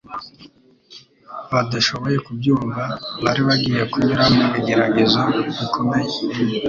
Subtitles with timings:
[1.51, 2.81] Badashoboye kubyumva,
[3.23, 5.21] bari bagiye kunyura mu bigeragezo
[5.57, 6.13] bikomeye